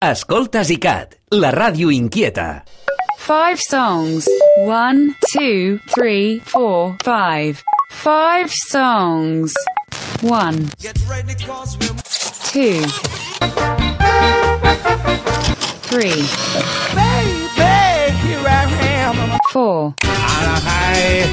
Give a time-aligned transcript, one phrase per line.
[0.00, 2.62] Escoltes ICAT, la ràdio inquieta.
[3.18, 4.28] Five songs.
[4.64, 7.60] One, two, three, four, five.
[7.90, 9.52] Five songs.
[10.22, 10.70] One,
[12.52, 12.80] two,
[15.90, 16.22] three,
[16.94, 17.48] Baby,
[18.22, 18.66] here I
[19.02, 19.38] am.
[19.50, 21.26] four, high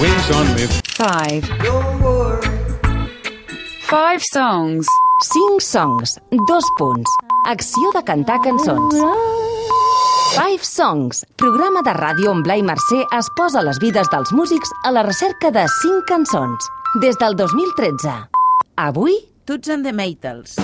[0.00, 0.66] wings on me.
[0.96, 2.61] five.
[3.92, 4.86] Five songs.
[5.20, 6.18] 5 songs,
[6.48, 7.10] dos punts.
[7.44, 8.94] Acció de cantar cançons.
[10.32, 14.94] Five Songs, programa de ràdio on Blai Mercè es posa les vides dels músics a
[14.96, 16.70] la recerca de 5 cançons.
[17.04, 18.16] Des del 2013.
[18.80, 20.56] Avui, Tots and the Maytals.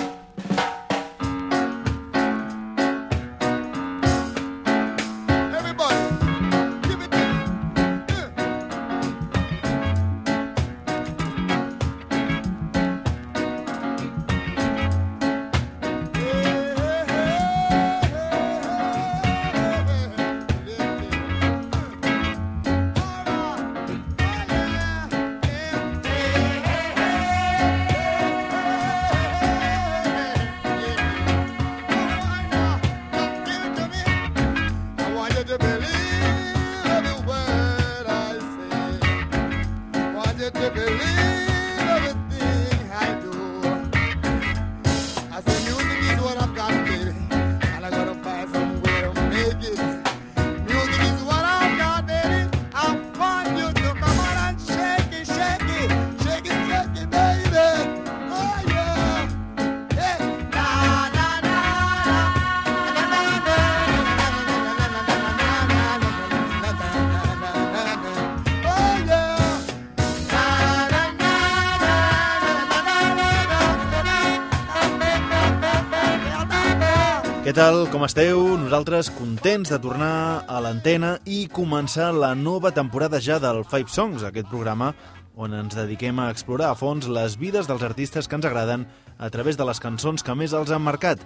[77.59, 78.38] Tal, com esteu?
[78.54, 84.22] Nosaltres contents de tornar a l'antena i començar la nova temporada ja del Five Songs,
[84.22, 84.92] aquest programa
[85.34, 88.84] on ens dediquem a explorar a fons les vides dels artistes que ens agraden
[89.19, 91.25] a través de les cançons que més els han marcat.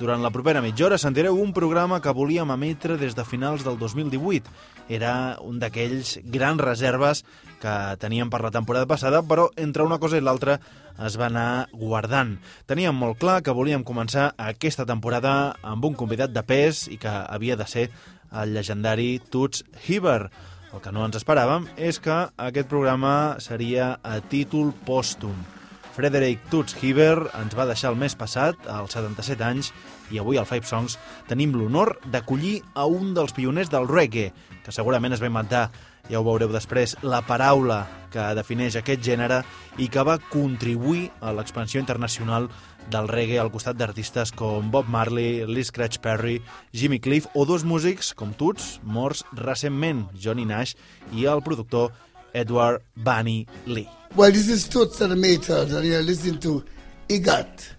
[0.00, 3.78] Durant la propera mitja hora sentireu un programa que volíem emetre des de finals del
[3.78, 4.50] 2018.
[4.88, 5.12] Era
[5.46, 7.22] un d'aquells grans reserves
[7.62, 10.58] que teníem per la temporada passada, però entre una cosa i l'altra
[11.06, 12.36] es va anar guardant.
[12.66, 17.10] Teníem molt clar que volíem començar aquesta temporada amb un convidat de pes i que
[17.10, 17.88] havia de ser
[18.32, 20.32] el legendari Toots Hibbert.
[20.72, 25.36] El que no ens esperàvem és que aquest programa seria a títol pòstum.
[25.98, 29.72] Frederick Toots Hibbert ens va deixar el mes passat, als 77 anys,
[30.14, 30.94] i avui al Five Songs
[31.26, 34.30] tenim l'honor d'acollir a un dels pioners del reggae,
[34.62, 35.64] que segurament es va inventar,
[36.08, 37.82] ja ho veureu després, la paraula
[38.12, 39.42] que defineix aquest gènere
[39.78, 42.48] i que va contribuir a l'expansió internacional
[42.88, 46.38] del reggae al costat d'artistes com Bob Marley, Lee Scratch Perry,
[46.72, 50.74] Jimmy Cliff o dos músics com Toots, morts recentment, Johnny Nash
[51.12, 51.92] i el productor
[52.32, 53.88] Edward Bunny Lee.
[54.16, 56.64] Well, this is Toots and the Maytals, and you're listening to
[57.08, 57.74] IGAT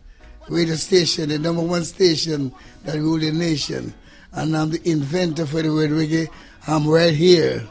[0.50, 2.54] radio station, the number one station
[2.86, 3.94] that rule the nation.
[4.32, 6.30] And I'm the inventor for the word reggae.
[6.68, 7.64] I'm right here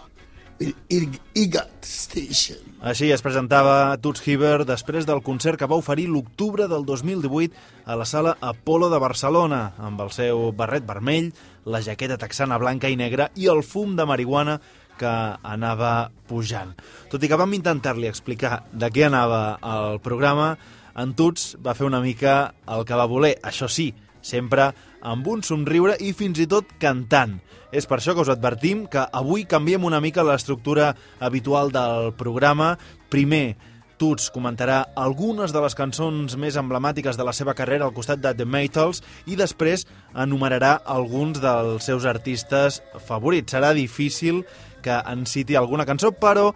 [0.58, 2.58] IGAT station.
[2.82, 7.54] Així es presentava Toots Hibbert després del concert que va oferir l'octubre del 2018
[7.86, 11.30] a la sala Apolo de Barcelona, amb el seu barret vermell,
[11.64, 14.58] la jaqueta texana blanca i negra i el fum de marihuana
[14.98, 15.14] que
[15.46, 16.74] anava pujant.
[17.10, 20.56] Tot i que vam intentar-li explicar de què anava el programa,
[20.98, 23.92] en Tuts va fer una mica el que va voler, això sí,
[24.22, 24.72] sempre
[25.02, 27.38] amb un somriure i fins i tot cantant.
[27.72, 32.76] És per això que us advertim que avui canviem una mica l'estructura habitual del programa.
[33.12, 33.56] Primer,
[33.98, 38.30] Tuts comentarà algunes de les cançons més emblemàtiques de la seva carrera al costat de
[38.38, 42.78] The Maytals i després enumerarà alguns dels seus artistes
[43.08, 43.52] favorits.
[43.52, 44.44] Serà difícil
[44.86, 46.52] que en citi alguna cançó, però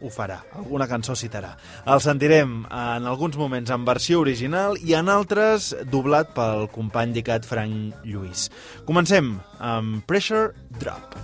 [0.00, 1.54] ho farà, alguna cançó citarà.
[1.86, 7.46] El sentirem en alguns moments en versió original i en altres doblat pel company dicat
[7.48, 8.48] Frank Lluís.
[8.88, 11.16] Comencem amb Pressure Drop.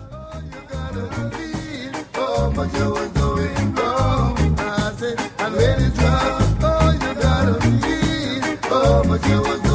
[2.19, 2.95] Oh, but you
[3.75, 4.37] wrong.
[4.59, 8.59] I said, oh, you gotta feel.
[8.71, 9.66] Oh, but you was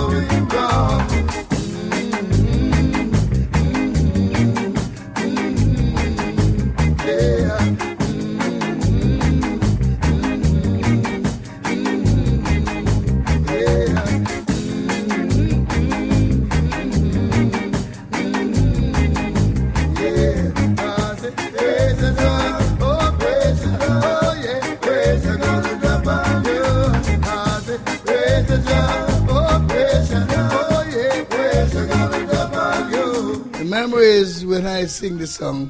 [34.01, 35.69] memories when I sing the song,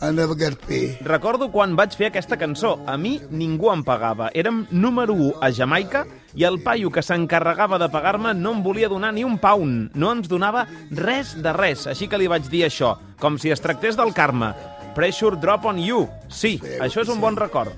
[0.00, 0.96] I never get paid.
[1.04, 2.78] Recordo quan vaig fer aquesta cançó.
[2.86, 4.30] A mi ningú em pagava.
[4.34, 6.04] Érem número 1 a Jamaica
[6.34, 9.92] i el paio que s'encarregava de pagar-me no em volia donar ni un pound.
[9.94, 11.86] No ens donava res de res.
[11.86, 14.54] Així que li vaig dir això, com si es tractés del karma.
[14.94, 16.08] Pressure drop on you.
[16.28, 17.72] Sí, això és un bon record.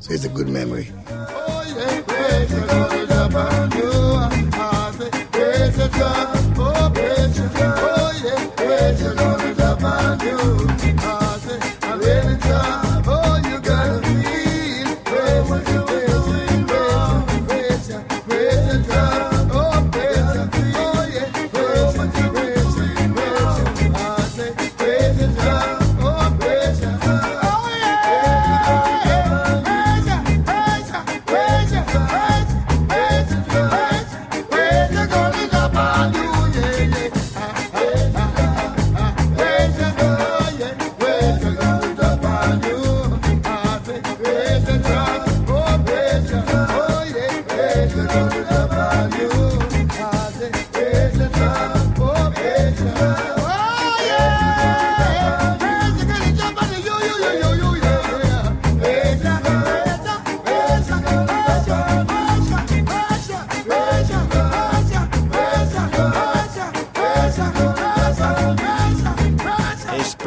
[0.00, 0.92] So it's a good memory.
[1.08, 2.66] Oh, yeah, pressure
[3.08, 3.92] drop on you.
[4.52, 7.73] I say, pressure drop, oh, pressure drop.
[8.74, 10.73] Oh, yeah, pressure gonna drop on you.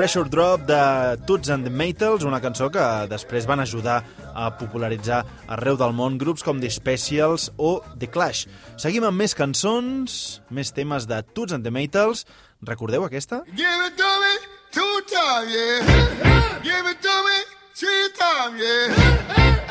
[0.07, 3.97] Pressure Drop de Toots and the Maytals, una cançó que després van ajudar
[4.31, 5.17] a popularitzar
[5.51, 8.45] arreu del món grups com The Specials o The Clash.
[8.79, 12.23] Seguim amb més cançons, més temes de Toots and the Maytals.
[12.63, 13.41] Recordeu aquesta?
[13.51, 14.31] Give it to me
[14.71, 16.63] two times, yeah.
[16.63, 17.37] Give it to me
[17.75, 18.95] three times, yeah.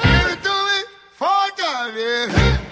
[0.05, 0.79] Give it to me
[1.17, 2.66] four times, yeah.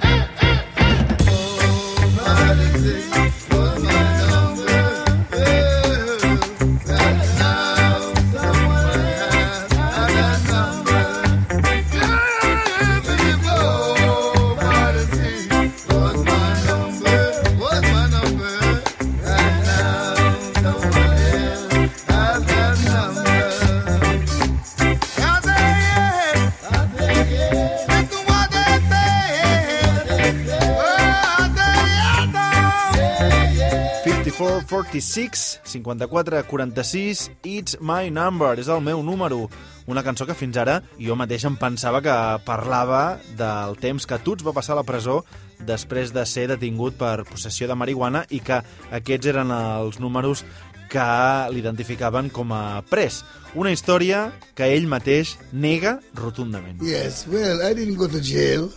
[35.00, 39.48] 5446, 5446, It's My Number, és el meu número.
[39.90, 42.14] Una cançó que fins ara jo mateix em pensava que
[42.46, 45.24] parlava del temps que Tuts va passar a la presó
[45.66, 48.60] després de ser detingut per possessió de marihuana i que
[48.94, 50.44] aquests eren els números
[50.92, 51.08] que
[51.50, 53.24] l'identificaven com a pres.
[53.58, 56.78] Una història que ell mateix nega rotundament.
[56.82, 58.70] Yes, well, I didn't go to jail.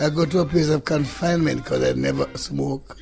[0.00, 2.96] I go to a place of confinement because I never smoke.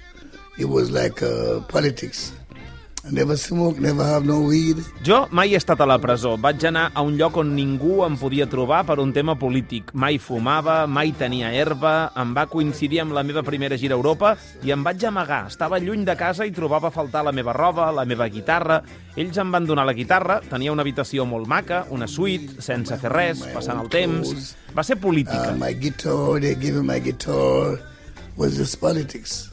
[0.59, 2.33] It was like uh, politics.
[3.09, 4.77] Never smoke, never have no weed.
[5.03, 6.35] Jo mai he estat a la presó.
[6.37, 9.95] Vaig anar a un lloc on ningú em podia trobar per un tema polític.
[9.95, 14.35] Mai fumava, mai tenia herba, em va coincidir amb la meva primera gira a Europa
[14.63, 15.47] i em vaig amagar.
[15.49, 18.83] Estava lluny de casa i trobava a faltar la meva roba, la meva guitarra.
[19.17, 23.11] Ells em van donar la guitarra, tenia una habitació molt maca, una suite, sense fer
[23.11, 24.55] res, passant el temps.
[24.77, 25.55] Va ser política.
[25.55, 27.81] Uh, my guitar, they gave me my guitar,
[28.37, 29.50] was just politics.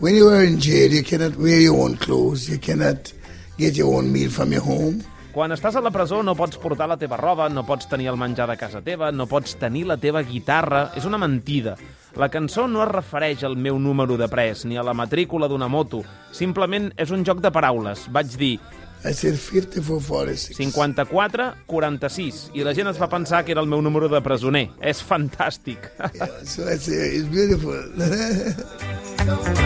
[0.00, 3.12] When you are in jail, you cannot wear your own clothes, you cannot
[3.58, 5.02] get your own meal from your home.
[5.34, 8.16] Quan estàs a la presó no pots portar la teva roba, no pots tenir el
[8.16, 10.92] menjar de casa teva, no pots tenir la teva guitarra.
[10.94, 11.74] És una mentida.
[12.14, 15.66] La cançó no es refereix al meu número de pres ni a la matrícula d'una
[15.66, 16.04] moto.
[16.30, 18.06] Simplement és un joc de paraules.
[18.14, 18.60] Vaig dir
[19.02, 20.56] I said 54, 46.
[20.58, 24.68] 54, 46, i la gent es va pensar que era el meu número de presoner.
[24.78, 25.90] És fantàstic.
[26.14, 27.82] Yeah, so I say, it's beautiful.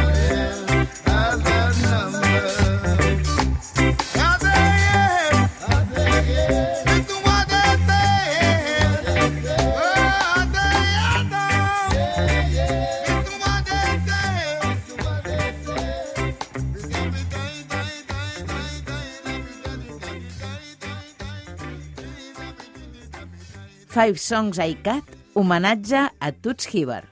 [23.92, 27.11] Five Songs I Cat, homenatge a Toots Hibbert.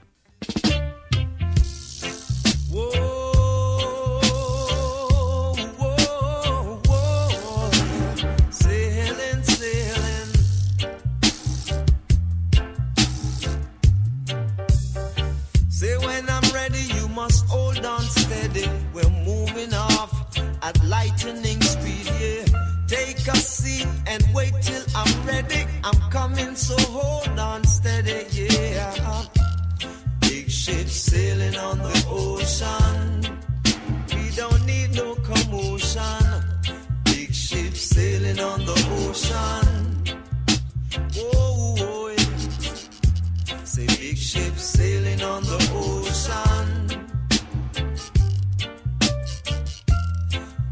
[44.21, 46.87] Sailing on the ocean.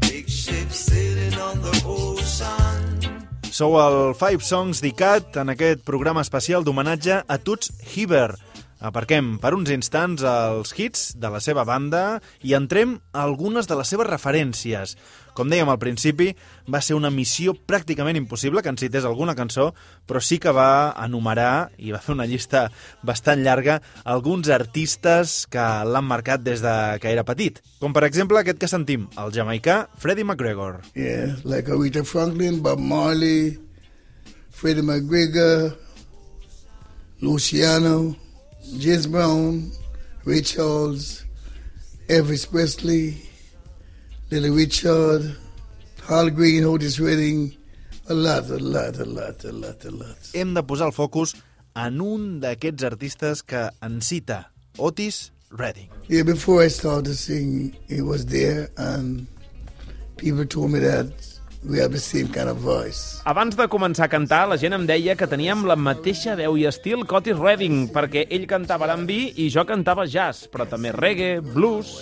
[0.00, 3.26] Big sailing on the ocean.
[3.50, 8.38] Sou el Five Songs d'ICAT en aquest programa especial d'homenatge a Tuts Hiver.
[8.80, 13.76] Aparquem per uns instants els hits de la seva banda i entrem a algunes de
[13.76, 14.94] les seves referències.
[15.34, 16.30] Com dèiem al principi,
[16.72, 19.70] va ser una missió pràcticament impossible que en cités alguna cançó,
[20.06, 22.68] però sí que va enumerar i va fer una llista
[23.02, 27.60] bastant llarga alguns artistes que l'han marcat des de que era petit.
[27.80, 30.80] Com per exemple aquest que sentim, el jamaicà Freddie McGregor.
[30.94, 33.58] Yeah, like Aretha Franklin, Bob Marley,
[34.50, 35.76] Freddie McGregor,
[37.20, 38.16] Luciano,
[38.78, 39.70] James Brown,
[40.24, 41.24] Ray Charles,
[42.08, 43.16] Elvis Presley,
[44.30, 45.36] Little Richard,
[46.10, 47.52] Hal Green, Otis Redding,
[48.08, 50.30] a lot, a lot, a lot, a lot, a lot.
[50.34, 51.36] Hem de posar el focus
[51.78, 54.40] en un d'aquests artistes que en cita,
[54.76, 55.86] Otis Redding.
[56.08, 59.28] Yeah, before I started to sing, he was there, and
[60.16, 61.14] people told me that
[61.62, 63.22] we have the same kind of voice.
[63.22, 66.66] Abans de començar a cantar, la gent em deia que teníem la mateixa veu i
[66.66, 71.36] estil que Otis Redding, perquè ell cantava R&B i jo cantava jazz, però també reggae,
[71.38, 72.00] blues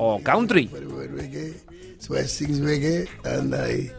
[0.00, 0.70] o country.
[2.00, 3.92] So I sing reggae and I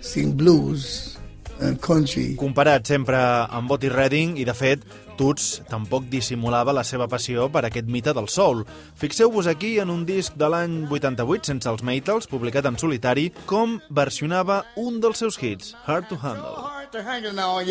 [0.00, 1.16] sing blues
[1.60, 2.36] and country.
[2.36, 3.16] Comparat sempre
[3.48, 8.12] amb Otis Redding i, de fet, Tuts tampoc dissimulava la seva passió per aquest mite
[8.16, 8.64] del soul.
[8.98, 13.78] Fixeu-vos aquí en un disc de l'any 88, sense els Maytals, publicat en solitari, com
[13.88, 16.58] versionava un dels seus hits, Hard to Handle.
[16.58, 17.62] Hard to hang it now,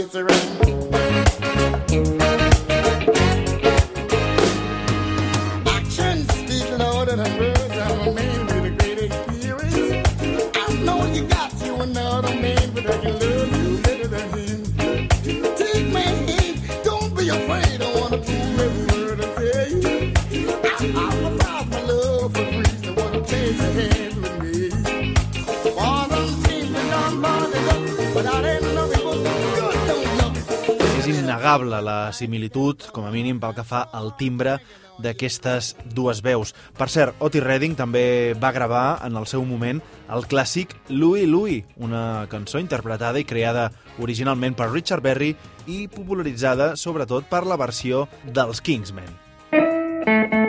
[31.43, 34.62] innegable la similitud, com a mínim pel que fa al timbre
[35.03, 36.53] d'aquestes dues veus.
[36.77, 41.65] Per cert, Otis Redding també va gravar en el seu moment el clàssic Louie Louie,
[41.75, 45.33] una cançó interpretada i creada originalment per Richard Berry
[45.67, 49.12] i popularitzada sobretot per la versió dels Kingsmen.
[49.51, 50.42] S'havia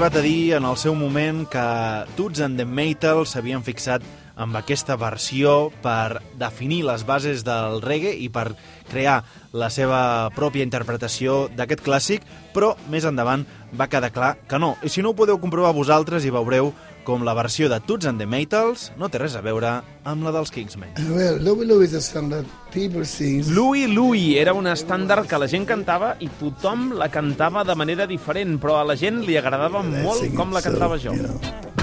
[0.00, 1.62] arribat a dir en el seu moment que
[2.16, 4.00] Toots and the Maytals s'havien fixat
[4.40, 8.46] amb aquesta versió per definir les bases del reggae i per
[8.88, 9.18] crear
[9.52, 12.24] la seva pròpia interpretació d'aquest clàssic,
[12.56, 13.44] però més endavant
[13.76, 14.78] va quedar clar que no.
[14.80, 16.72] I si no ho podeu comprovar vosaltres i veureu
[17.04, 20.32] com la versió de Toots and the Maytals no té res a veure amb la
[20.34, 20.92] dels Kingsmen.
[21.10, 23.44] Well, Louie Louie is a song that people sing.
[23.54, 28.06] Louie Louie era un estàndard que la gent cantava i tothom la cantava de manera
[28.10, 31.14] diferent, però a la gent li agradava molt com la so, cantava jo.
[31.16, 31.79] you know.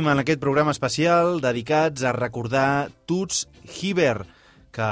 [0.00, 4.24] Seguim en aquest programa especial dedicats a recordar Toots Hibbert,
[4.72, 4.86] que,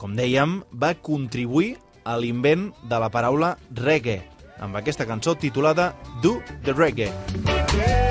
[0.00, 1.74] com dèiem, va contribuir
[2.08, 4.22] a l'invent de la paraula reggae,
[4.64, 5.90] amb aquesta cançó titulada
[6.24, 7.12] Do the Reggae.
[7.44, 8.03] I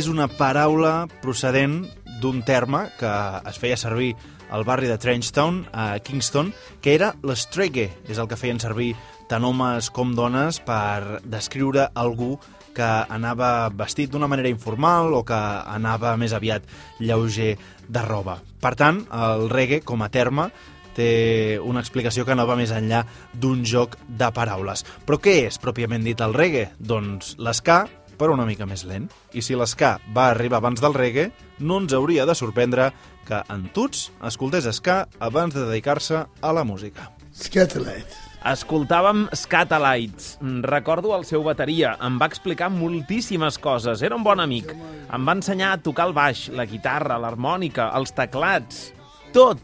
[0.00, 1.82] és una paraula procedent
[2.22, 3.10] d'un terme que
[3.50, 4.14] es feia servir
[4.48, 7.90] al barri de Trenchtown, a Kingston, que era l'estregge.
[8.08, 8.94] És el que feien servir
[9.28, 12.38] tant homes com dones per descriure algú
[12.72, 16.64] que anava vestit d'una manera informal o que anava més aviat
[17.02, 18.38] lleuger de roba.
[18.62, 20.48] Per tant, el reggae, com a terme,
[20.96, 23.04] té una explicació que no va més enllà
[23.36, 24.86] d'un joc de paraules.
[25.04, 26.70] Però què és, pròpiament dit, el reggae?
[26.80, 27.84] Doncs l'esca,
[28.20, 29.08] però una mica més lent.
[29.32, 31.30] I si l'esca va arribar abans del reggae,
[31.64, 32.90] no ens hauria de sorprendre
[33.24, 37.08] que en Tuts escoltés ska abans de dedicar-se a la música.
[37.32, 38.28] Scatterlight.
[38.40, 40.38] Escoltàvem Scatalites.
[40.40, 41.96] Mm, Recordo el seu bateria.
[42.00, 44.00] Em va explicar moltíssimes coses.
[44.02, 44.72] Era un bon amic.
[45.12, 48.90] Em va ensenyar a tocar el baix, la guitarra, l'harmònica, els teclats...
[49.32, 49.60] Tot!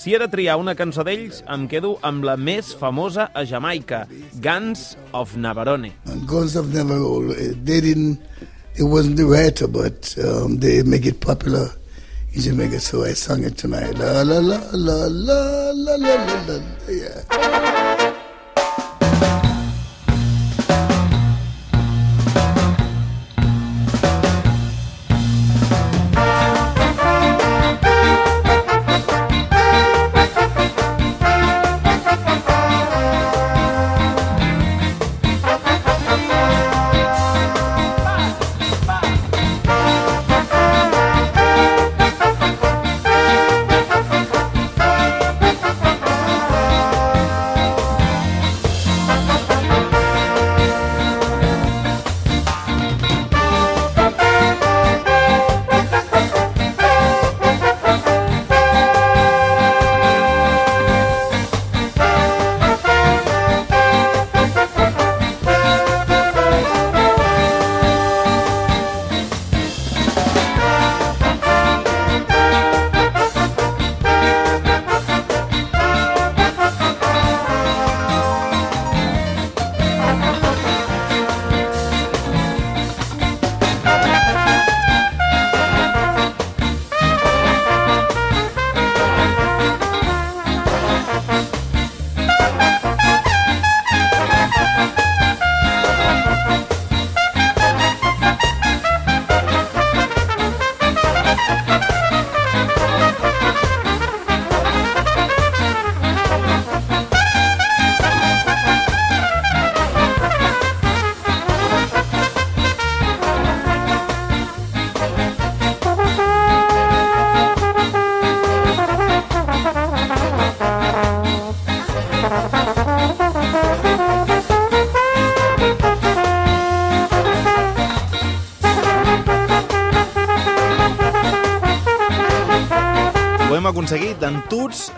[0.00, 4.06] Si he de triar una cançó d'ells, em quedo amb la més famosa a Jamaica,
[4.40, 5.90] Guns of Navarone.
[6.30, 8.18] Guns of Navarone, eh, they didn't,
[8.78, 11.68] it wasn't the writer, but um, they make it popular
[12.32, 13.98] in Jamaica, so I sang it tonight.
[13.98, 17.89] La la la la la la la la, la yeah.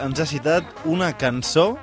[0.02, 1.76] Ens ha citat una cançó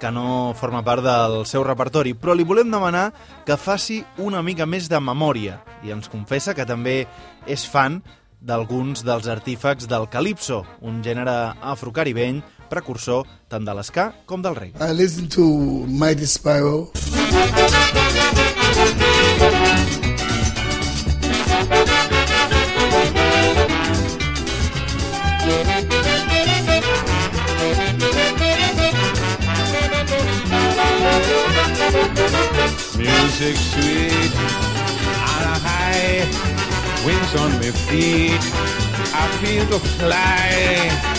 [0.00, 3.08] que no forma part del seu repertori, però li volem demanar
[3.46, 7.06] que faci una mica més de memòria i ens confessa que també
[7.48, 8.02] és fan
[8.46, 14.76] d'alguns dels artífecs del calipso, un gènere afrocaribeny precursor tant de l'esca com del reggae.
[14.84, 15.46] I listen to
[15.88, 16.92] Mighty Sparrow.
[32.96, 34.32] Music sweet
[35.32, 36.24] on a high,
[37.04, 38.40] wings on my feet.
[39.12, 41.16] I feel to fly.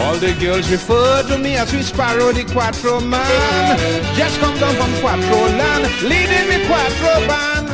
[0.00, 3.78] All the girls refer to me as sweet sparrow, the quattro man.
[4.16, 7.68] Just come down from quattro land, leading the quattro band.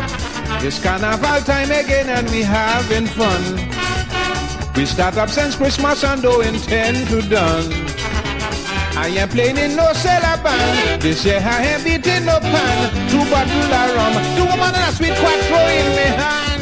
[0.65, 3.43] It's carnival time again and we having fun.
[4.75, 7.86] We start up since Christmas and don't intend to done.
[8.99, 11.03] I ain't playing in no cellar band.
[11.03, 13.11] This year I ain't beating no pan.
[13.11, 16.57] Two bottle of rum, two woman and a sweet quattro in me hand.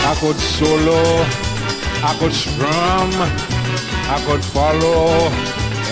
[0.00, 1.00] I could solo,
[2.02, 3.10] I could strum,
[4.10, 5.30] I could follow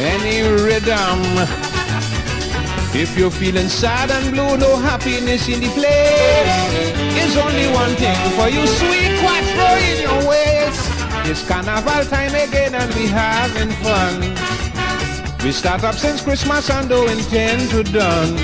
[0.00, 1.20] any rhythm.
[2.96, 6.96] If you're feeling sad and blue, no happiness in the place.
[7.20, 10.81] It's only one thing for you, sweet quattro in your waist.
[11.29, 14.20] It's carnival time again and we having fun.
[15.44, 18.35] We start up since Christmas and don't intend to done.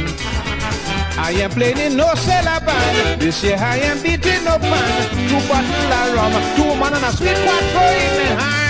[1.16, 3.22] I am playing in no cellar band.
[3.22, 5.30] This year I am beating no band.
[5.30, 8.62] Two bottle of rum, two man and a sweet quattro in my hand.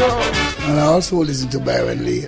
[0.00, 2.26] And I also listen to Byron Lee.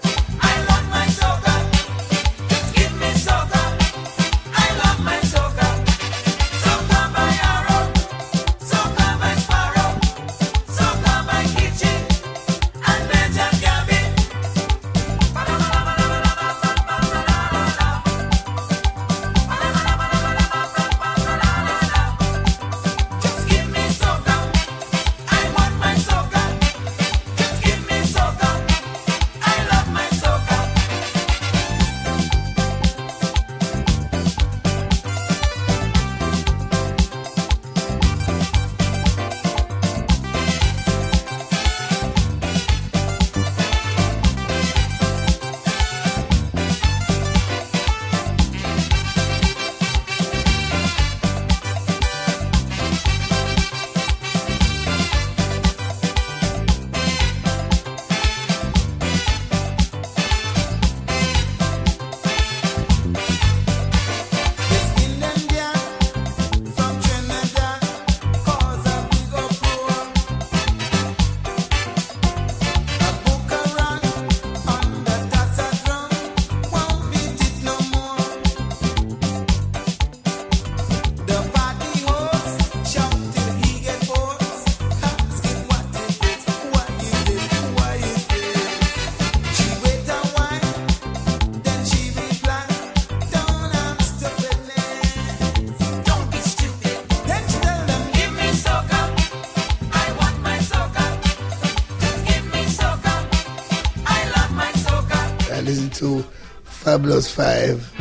[107.11, 108.00] plus 5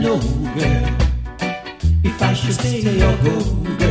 [0.00, 0.18] know,
[0.54, 1.00] girl
[2.02, 3.44] if I should stay or go,
[3.76, 3.89] girl.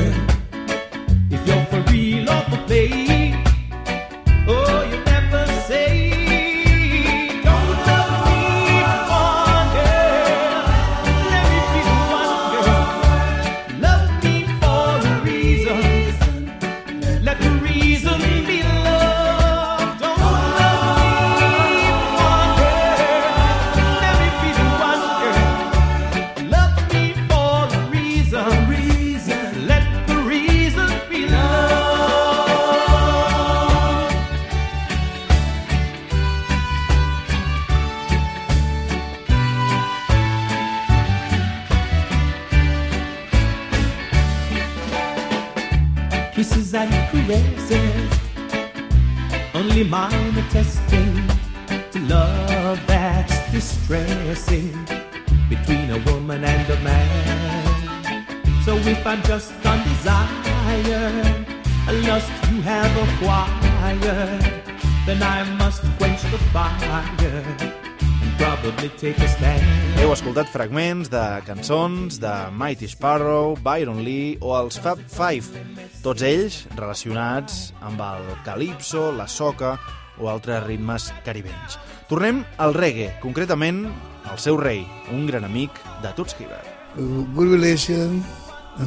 [56.84, 58.64] Man.
[58.66, 61.46] So if I'm just undesired,
[61.88, 64.44] a lust you have acquired,
[65.06, 67.80] then I must quench the fire.
[68.40, 75.60] Heu escoltat fragments de cançons de Mighty Sparrow, Byron Lee o els Fab Five,
[76.00, 79.74] tots ells relacionats amb el calipso, la soca
[80.20, 81.76] o altres ritmes caribenys.
[82.08, 83.90] Tornem al reggae, concretament
[84.30, 85.72] al seu rei, un gran amic
[86.04, 86.68] de Hibbert.
[86.98, 88.24] Good relation,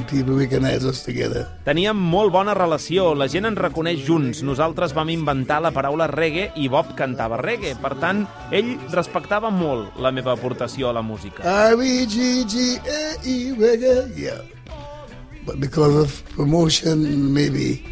[0.08, 1.46] people recognize us together.
[1.66, 4.42] Teníem molt bona relació, la gent ens reconeix junts.
[4.42, 7.74] Nosaltres vam inventar la paraula reggae i Bob cantava reggae.
[7.80, 11.42] Per tant, ell respectava molt la meva aportació a la música.
[11.72, 14.40] R-E-G-G-A-E, reggae, yeah.
[15.44, 17.82] But because of promotion, maybe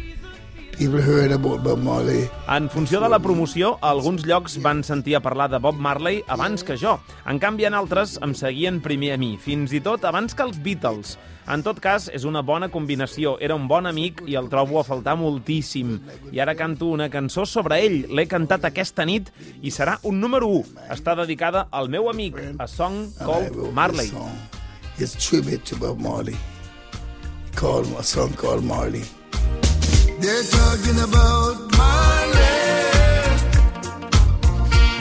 [0.81, 2.27] people heard about Bob Marley.
[2.49, 6.63] En funció de la promoció, alguns llocs van sentir a parlar de Bob Marley abans
[6.63, 6.95] que jo.
[7.29, 10.57] En canvi, en altres em seguien primer a mi, fins i tot abans que els
[10.57, 11.19] Beatles.
[11.51, 13.35] En tot cas, és una bona combinació.
[13.41, 15.99] Era un bon amic i el trobo a faltar moltíssim.
[16.33, 18.01] I ara canto una cançó sobre ell.
[18.09, 19.29] L'he cantat aquesta nit
[19.61, 20.89] i serà un número 1.
[20.97, 24.09] Està dedicada al meu amic, a song called Marley.
[24.97, 26.37] It's tribute to Bob Marley.
[27.53, 29.05] Called a song called Marley.
[30.21, 32.37] They're talking about Marley.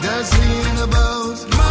[0.01, 1.70] They're singing about Marley.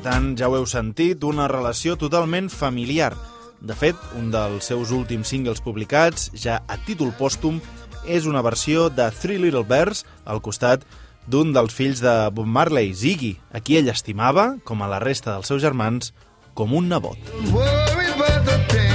[0.00, 3.10] Per tant, ja ho heu sentit, una relació totalment familiar.
[3.60, 7.58] De fet, un dels seus últims singles publicats, ja a títol pòstum,
[8.08, 10.88] és una versió de Three Little Bears al costat
[11.28, 15.34] d'un dels fills de Bob Marley, Ziggy, a qui ell estimava, com a la resta
[15.34, 16.14] dels seus germans,
[16.56, 17.20] com un nebot.
[17.52, 18.89] Worry about the thing.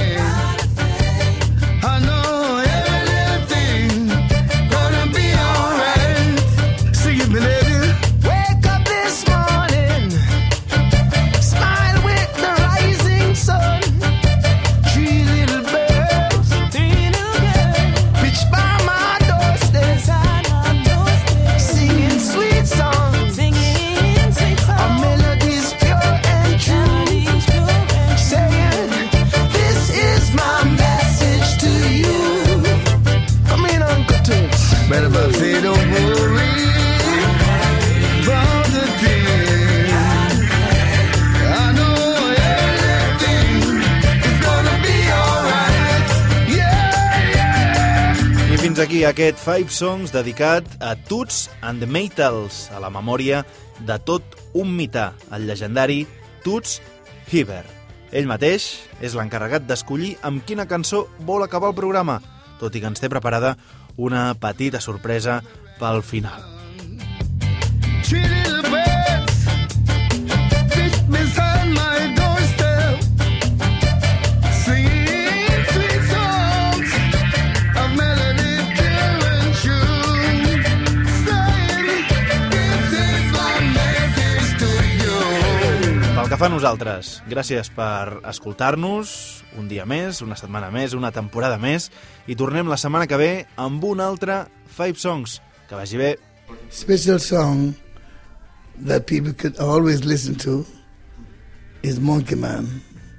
[48.96, 53.42] Aquí aquest Five Songs dedicat a Toots and the Maytals, a la memòria
[53.84, 54.22] de tot
[54.56, 56.06] un mità, el legendari
[56.44, 56.78] Toots
[57.28, 57.68] Hibbert.
[58.08, 58.70] Ell mateix
[59.04, 62.22] és l'encarregat d'escollir amb quina cançó vol acabar el programa,
[62.56, 63.58] tot i que ens té preparada
[64.00, 65.42] una petita sorpresa
[65.76, 66.40] pel final.
[68.08, 68.55] Three
[86.36, 89.08] que fa nosaltres, gràcies per escoltar-nos
[89.56, 91.86] un dia més, una setmana més, una temporada més,
[92.28, 95.38] i tornem la setmana que ve amb un altre Five Songs.
[95.64, 96.10] Que vagi bé.
[96.68, 97.72] Special song
[98.84, 100.66] that people could always listen to
[101.80, 102.68] is Monkey Man.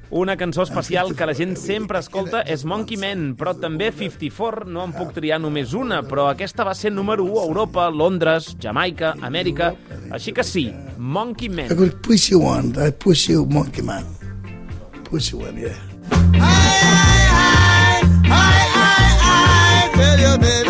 [0.10, 4.86] Una cançó especial que la gent sempre escolta és Monkey Man, però també 54, no
[4.88, 9.16] en puc triar només una, però aquesta va ser número 1 a Europa, Londres, Jamaica,
[9.22, 9.74] Amèrica,
[10.16, 11.76] així que sí, Monkey I Man.
[11.76, 12.72] could push you one.
[12.80, 14.06] I push you, Monkey Man.
[15.04, 15.76] Push you one, yeah.
[18.30, 20.67] I tell you, baby.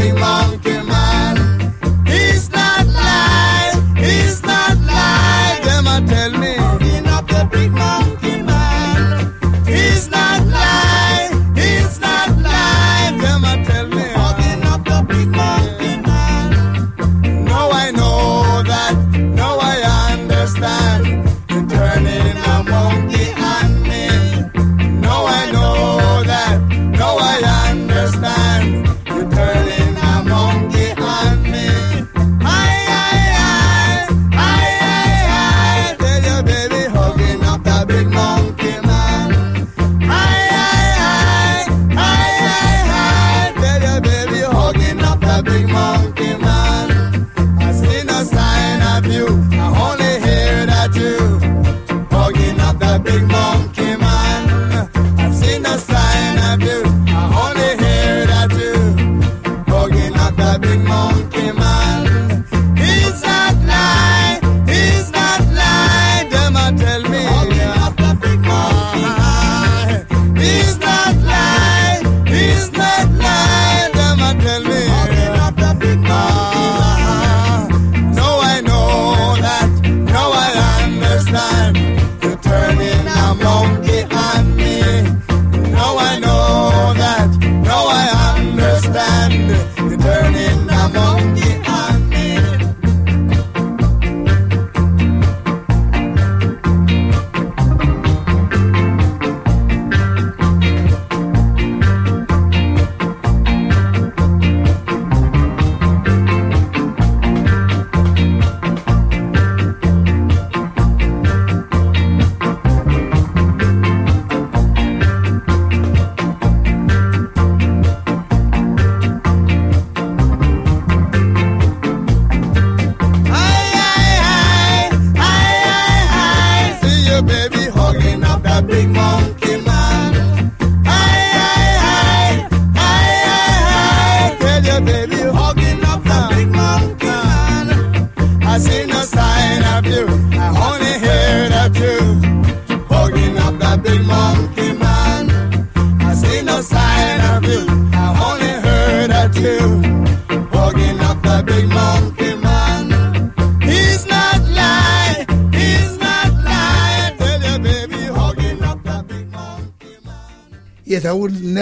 [0.00, 0.89] Up the big monkey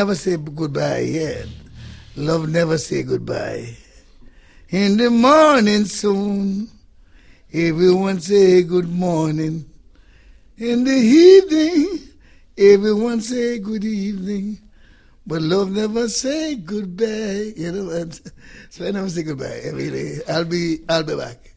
[0.09, 1.47] never say goodbye yet.
[2.17, 3.77] Love never say goodbye.
[4.71, 6.67] In the morning soon,
[7.53, 9.69] everyone say good morning.
[10.57, 11.99] In the evening,
[12.57, 14.57] everyone say good evening.
[15.27, 17.91] But love never say goodbye, you know.
[17.91, 18.19] And
[18.71, 19.61] so I never say goodbye.
[19.63, 21.39] I really, I'll be, I'll be back.